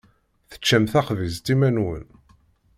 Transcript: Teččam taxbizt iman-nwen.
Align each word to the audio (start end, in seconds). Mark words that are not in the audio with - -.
Teččam 0.51 0.85
taxbizt 0.91 1.53
iman-nwen. 1.53 2.05